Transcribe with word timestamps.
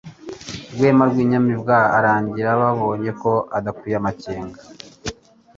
Rwema 0.73 1.03
rw'inyamibwa 1.11 1.77
urarangira; 1.87 2.49
Babonye 2.61 3.11
ko 3.21 3.31
udakwiye 3.57 3.95
ab'amakenga 3.97 4.59